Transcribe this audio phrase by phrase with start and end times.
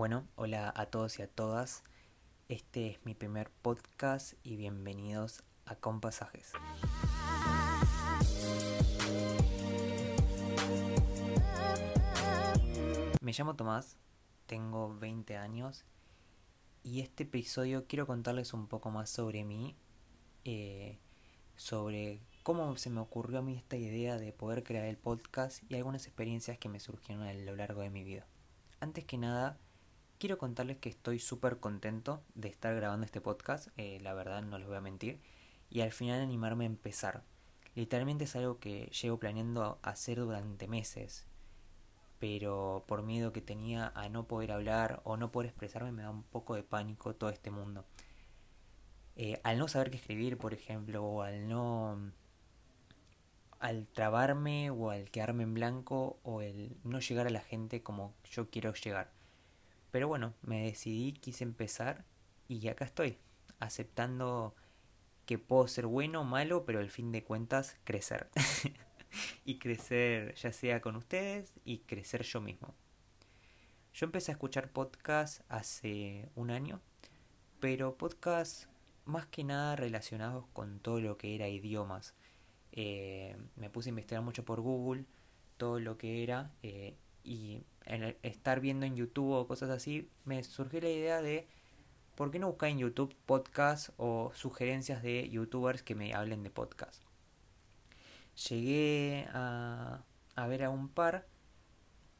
[0.00, 1.82] Bueno, hola a todos y a todas.
[2.48, 6.52] Este es mi primer podcast y bienvenidos a Compasajes.
[13.20, 13.98] Me llamo Tomás,
[14.46, 15.84] tengo 20 años
[16.82, 19.76] y este episodio quiero contarles un poco más sobre mí,
[20.46, 20.98] eh,
[21.56, 25.74] sobre cómo se me ocurrió a mí esta idea de poder crear el podcast y
[25.74, 28.26] algunas experiencias que me surgieron a lo largo de mi vida.
[28.80, 29.58] Antes que nada,
[30.20, 34.58] quiero contarles que estoy súper contento de estar grabando este podcast, eh, la verdad no
[34.58, 35.18] les voy a mentir,
[35.70, 37.24] y al final animarme a empezar.
[37.74, 41.26] Literalmente es algo que llevo planeando hacer durante meses,
[42.18, 46.10] pero por miedo que tenía a no poder hablar o no poder expresarme me da
[46.10, 47.86] un poco de pánico todo este mundo.
[49.16, 52.12] Eh, al no saber qué escribir, por ejemplo, o al no...
[53.58, 58.12] al trabarme o al quedarme en blanco o el no llegar a la gente como
[58.30, 59.19] yo quiero llegar.
[59.90, 62.04] Pero bueno, me decidí, quise empezar
[62.48, 63.18] y acá estoy,
[63.58, 64.54] aceptando
[65.26, 68.28] que puedo ser bueno o malo, pero al fin de cuentas crecer.
[69.44, 72.74] y crecer ya sea con ustedes y crecer yo mismo.
[73.92, 76.80] Yo empecé a escuchar podcasts hace un año,
[77.58, 78.68] pero podcasts
[79.04, 82.14] más que nada relacionados con todo lo que era idiomas.
[82.72, 85.04] Eh, me puse a investigar mucho por Google
[85.56, 90.42] todo lo que era eh, y en estar viendo en YouTube o cosas así me
[90.44, 91.48] surgió la idea de
[92.14, 96.50] ¿por qué no buscar en YouTube podcasts o sugerencias de youtubers que me hablen de
[96.50, 97.04] podcasts?
[98.48, 100.02] llegué a,
[100.36, 101.26] a ver a un par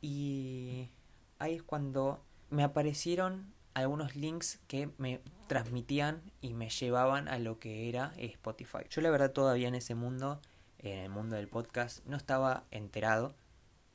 [0.00, 0.90] y
[1.38, 7.58] ahí es cuando me aparecieron algunos links que me transmitían y me llevaban a lo
[7.58, 8.80] que era Spotify.
[8.90, 10.40] Yo la verdad todavía en ese mundo,
[10.78, 13.34] en el mundo del podcast, no estaba enterado.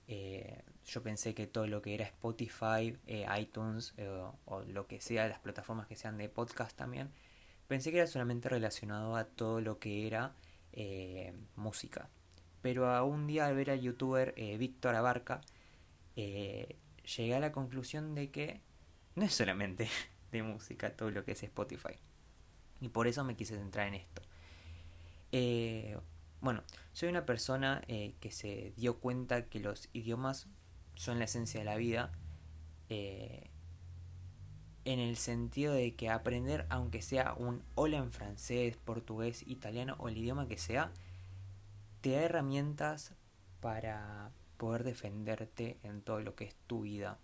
[0.08, 4.08] Eh, yo pensé que todo lo que era Spotify, eh, iTunes eh,
[4.46, 7.12] o lo que sea, las plataformas que sean de podcast también,
[7.68, 10.34] pensé que era solamente relacionado a todo lo que era
[10.72, 12.10] eh, música.
[12.62, 15.42] Pero a un día al ver al youtuber Víctor Abarca,
[16.16, 18.62] llegué a la conclusión de que
[19.16, 19.90] no es solamente
[20.32, 21.96] de música todo lo que es Spotify.
[22.80, 24.22] Y por eso me quise centrar en esto.
[26.40, 26.64] bueno,
[26.94, 30.48] soy una persona que se dio cuenta que los idiomas
[30.98, 32.12] son la esencia de la vida
[34.88, 40.08] en el sentido de que aprender, aunque sea un hola en francés, portugués, italiano o
[40.08, 40.94] el idioma que sea,
[42.00, 43.12] te da herramientas
[43.60, 47.18] para poder defenderte en todo lo que es tu vida.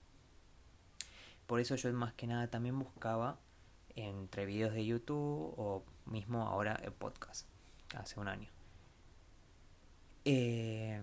[1.47, 3.39] Por eso yo más que nada también buscaba
[3.95, 7.47] entre videos de YouTube o mismo ahora el podcast,
[7.95, 8.49] hace un año.
[10.25, 11.01] Eh,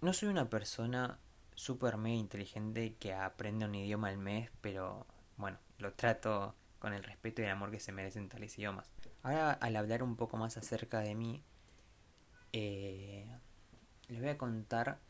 [0.00, 1.18] no soy una persona
[1.54, 7.02] súper mega inteligente que aprende un idioma al mes, pero bueno, lo trato con el
[7.02, 8.90] respeto y el amor que se merecen tales idiomas.
[9.22, 11.42] Ahora, al hablar un poco más acerca de mí,
[12.52, 13.26] eh,
[14.08, 15.00] les voy a contar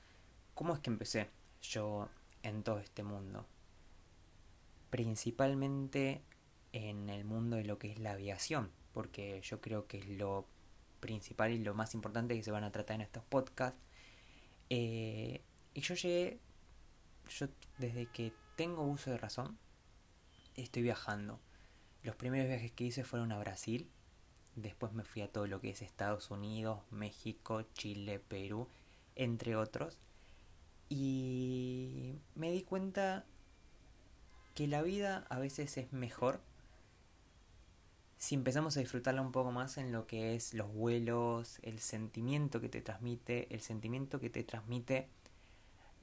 [0.55, 1.29] cómo es que empecé
[1.61, 2.09] yo
[2.43, 3.47] en todo este mundo.
[4.91, 6.23] Principalmente
[6.73, 10.47] en el mundo de lo que es la aviación, porque yo creo que es lo
[11.01, 13.85] principal y lo más importante que se van a tratar en estos podcasts.
[14.71, 15.43] Eh,
[15.75, 16.41] y yo llegué,
[17.29, 19.59] yo desde que tengo uso de razón,
[20.55, 21.41] estoy viajando.
[22.03, 23.91] Los primeros viajes que hice fueron a Brasil,
[24.55, 28.69] después me fui a todo lo que es Estados Unidos, México, Chile, Perú,
[29.15, 29.99] entre otros.
[30.89, 33.25] Y me di cuenta
[34.55, 36.41] que la vida a veces es mejor
[38.19, 42.61] si empezamos a disfrutarla un poco más en lo que es los vuelos, el sentimiento
[42.61, 45.09] que te transmite, el sentimiento que te transmite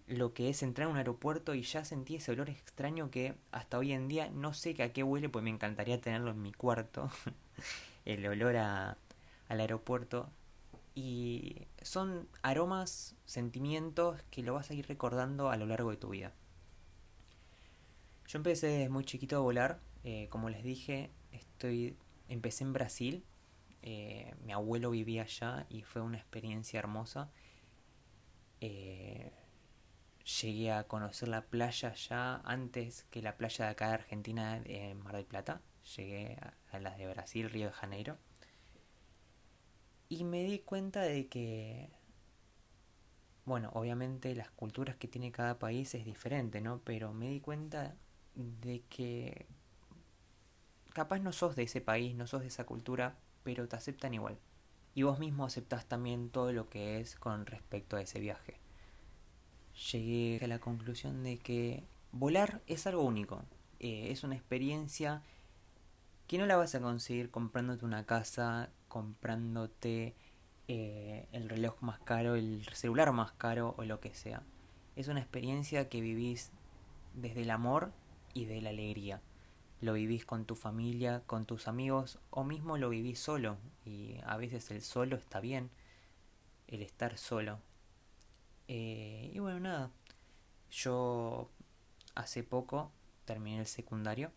[0.07, 3.77] lo que es entrar a un aeropuerto y ya sentí ese olor extraño que hasta
[3.77, 7.09] hoy en día no sé a qué huele, pues me encantaría tenerlo en mi cuarto.
[8.05, 8.97] el olor a,
[9.47, 10.29] al aeropuerto.
[10.95, 16.09] Y son aromas, sentimientos que lo vas a ir recordando a lo largo de tu
[16.09, 16.31] vida.
[18.27, 19.79] Yo empecé desde muy chiquito a volar.
[20.03, 21.95] Eh, como les dije, estoy
[22.33, 23.23] empecé en Brasil.
[23.81, 27.31] Eh, mi abuelo vivía allá y fue una experiencia hermosa.
[28.61, 29.31] Eh,
[30.41, 35.01] llegué a conocer la playa ya antes que la playa de acá de Argentina en
[35.01, 35.61] Mar del Plata.
[35.95, 36.37] Llegué
[36.71, 38.17] a, las de Brasil, Río de Janeiro.
[40.09, 41.89] Y me di cuenta de que,
[43.45, 46.79] bueno, obviamente las culturas que tiene cada país es diferente, ¿no?
[46.83, 47.95] Pero me di cuenta
[48.35, 49.47] de que
[50.93, 54.37] capaz no sos de ese país, no sos de esa cultura, pero te aceptan igual.
[54.95, 58.63] Y vos mismo aceptás también todo lo que es con respecto a ese viaje
[59.73, 63.43] llegué a la conclusión de que volar es algo único.
[63.79, 65.21] Eh, es una experiencia
[66.27, 70.15] que no la vas a conseguir comprándote una casa, comprándote
[70.67, 74.43] eh, el reloj más caro, el celular más caro o lo que sea.
[74.95, 76.51] Es una experiencia que vivís
[77.13, 77.91] desde el amor
[78.33, 79.21] y de la alegría.
[79.83, 83.57] Lo vivís con tu familia, con tus amigos o mismo lo vivís solo.
[83.83, 85.69] Y a veces el solo está bien,
[86.67, 87.59] el estar solo.
[88.69, 89.91] Eh, y bueno, nada.
[90.71, 91.49] Yo
[92.15, 92.93] hace poco
[93.25, 94.31] terminé el secundario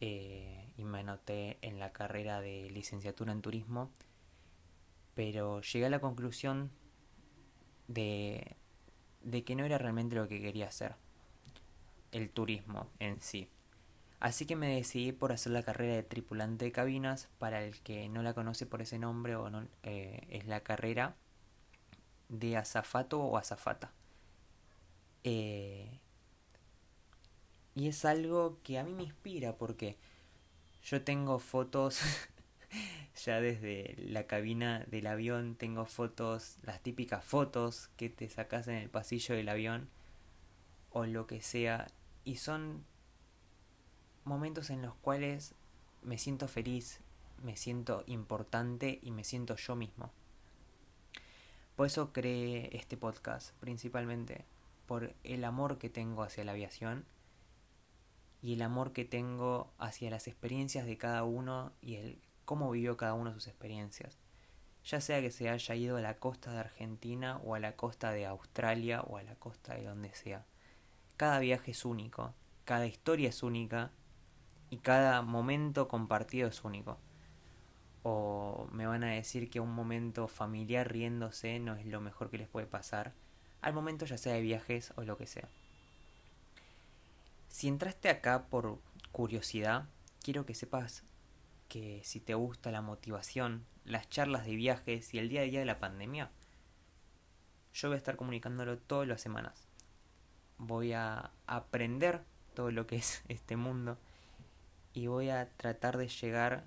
[0.00, 3.90] eh, y me anoté en la carrera de licenciatura en turismo.
[5.14, 6.70] Pero llegué a la conclusión
[7.88, 8.54] de,
[9.22, 10.94] de que no era realmente lo que quería hacer
[12.10, 13.48] el turismo en sí.
[14.22, 17.28] Así que me decidí por hacer la carrera de tripulante de cabinas.
[17.40, 21.16] Para el que no la conoce por ese nombre, o no, eh, es la carrera
[22.28, 23.92] de azafato o azafata.
[25.24, 25.98] Eh,
[27.74, 29.96] y es algo que a mí me inspira porque
[30.84, 32.00] yo tengo fotos
[33.24, 38.76] ya desde la cabina del avión, tengo fotos, las típicas fotos que te sacas en
[38.76, 39.88] el pasillo del avión
[40.90, 41.88] o lo que sea
[42.24, 42.84] y son
[44.24, 45.54] momentos en los cuales
[46.02, 47.00] me siento feliz,
[47.42, 50.10] me siento importante y me siento yo mismo.
[51.76, 54.44] Por eso creé este podcast, principalmente
[54.86, 57.04] por el amor que tengo hacia la aviación
[58.42, 62.96] y el amor que tengo hacia las experiencias de cada uno y el cómo vivió
[62.96, 64.18] cada uno sus experiencias.
[64.84, 68.10] Ya sea que se haya ido a la costa de Argentina o a la costa
[68.10, 70.44] de Australia o a la costa de donde sea.
[71.16, 72.34] Cada viaje es único,
[72.64, 73.92] cada historia es única
[74.72, 76.96] y cada momento compartido es único.
[78.02, 82.38] O me van a decir que un momento familiar riéndose no es lo mejor que
[82.38, 83.12] les puede pasar,
[83.60, 85.46] al momento ya sea de viajes o lo que sea.
[87.50, 88.78] Si entraste acá por
[89.12, 89.84] curiosidad,
[90.22, 91.04] quiero que sepas
[91.68, 95.60] que si te gusta la motivación, las charlas de viajes y el día a día
[95.60, 96.30] de la pandemia,
[97.74, 99.68] yo voy a estar comunicándolo todas las semanas
[100.56, 102.22] voy a aprender
[102.54, 103.98] todo lo que es este mundo
[104.92, 106.64] y voy a tratar de llegar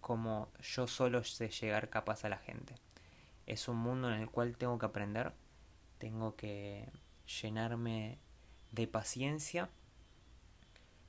[0.00, 2.74] como yo solo sé llegar capaz a la gente.
[3.46, 5.32] Es un mundo en el cual tengo que aprender,
[5.98, 6.88] tengo que
[7.42, 8.18] llenarme
[8.72, 9.70] de paciencia,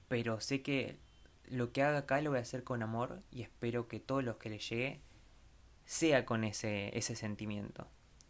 [0.07, 0.97] pero sé que
[1.45, 4.37] lo que haga acá lo voy a hacer con amor y espero que todos los
[4.37, 5.01] que le llegue
[5.85, 7.87] sea con ese, ese sentimiento.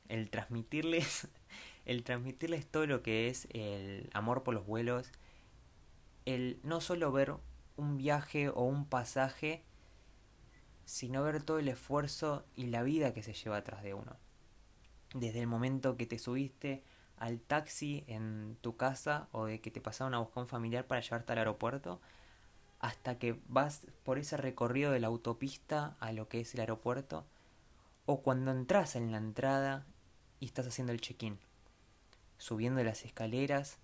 [0.07, 1.27] El transmitirles
[1.85, 5.11] el transmitirles todo lo que es el amor por los vuelos,
[6.25, 7.33] el no solo ver
[7.79, 9.63] un viaje o un pasaje,
[10.85, 14.15] sino ver todo el esfuerzo y la vida que se lleva atrás de uno.
[15.13, 16.83] Desde el momento que te subiste
[17.17, 21.01] al taxi en tu casa o de que te pasaron a buscar un familiar para
[21.01, 21.99] llevarte al aeropuerto,
[22.79, 27.25] hasta que vas por ese recorrido de la autopista a lo que es el aeropuerto,
[28.05, 29.85] o cuando entras en la entrada
[30.39, 31.39] y estás haciendo el check-in
[32.39, 33.77] subiendo las escaleras,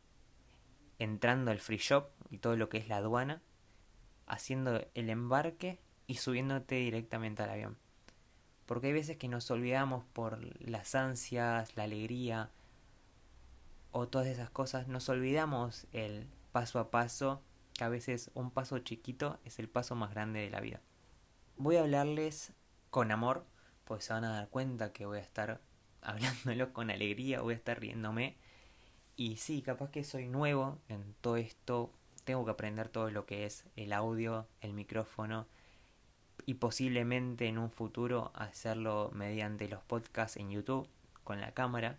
[0.97, 3.41] entrando al free shop y todo lo que es la aduana,
[4.27, 7.77] haciendo el embarque y subiéndote directamente al avión.
[8.65, 12.51] Porque hay veces que nos olvidamos por las ansias, la alegría
[13.91, 17.41] o todas esas cosas, nos olvidamos el paso a paso,
[17.73, 20.81] que a veces un paso chiquito es el paso más grande de la vida.
[21.57, 22.53] Voy a hablarles
[22.89, 23.45] con amor,
[23.85, 25.61] pues se van a dar cuenta que voy a estar
[26.01, 28.37] hablándolo con alegría, voy a estar riéndome
[29.17, 31.93] y sí, capaz que soy nuevo en todo esto,
[32.25, 35.47] tengo que aprender todo lo que es el audio, el micrófono
[36.45, 40.89] y posiblemente en un futuro hacerlo mediante los podcasts en YouTube
[41.23, 41.97] con la cámara.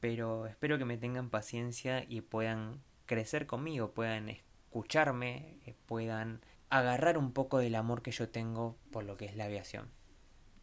[0.00, 7.18] Pero espero que me tengan paciencia y puedan crecer conmigo, puedan escucharme, eh, puedan agarrar
[7.18, 9.90] un poco del amor que yo tengo por lo que es la aviación.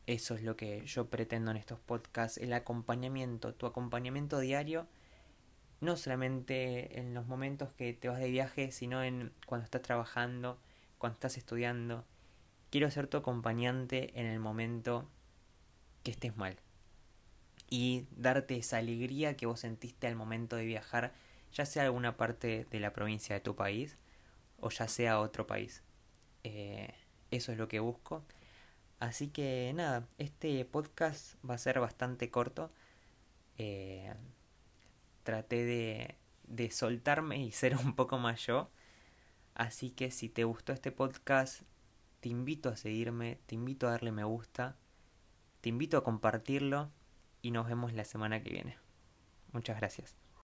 [0.05, 4.87] Eso es lo que yo pretendo en estos podcasts, el acompañamiento, tu acompañamiento diario,
[5.81, 10.59] no solamente en los momentos que te vas de viaje, sino en cuando estás trabajando,
[10.97, 12.05] cuando estás estudiando.
[12.71, 15.07] Quiero ser tu acompañante en el momento
[16.03, 16.57] que estés mal
[17.69, 21.13] y darte esa alegría que vos sentiste al momento de viajar,
[21.53, 23.97] ya sea a alguna parte de la provincia de tu país
[24.59, 25.83] o ya sea a otro país.
[26.43, 26.93] Eh,
[27.31, 28.23] eso es lo que busco.
[28.99, 32.71] Así que nada, este podcast va a ser bastante corto.
[33.57, 34.13] Eh,
[35.25, 36.15] traté de,
[36.47, 38.71] de soltarme y ser un poco más yo.
[39.55, 41.63] Así que si te gustó este podcast,
[42.21, 44.77] te invito a seguirme, te invito a darle me gusta,
[45.61, 46.91] te invito a compartirlo
[47.41, 48.77] y nos vemos la semana que viene.
[49.51, 50.24] Muchas gracias.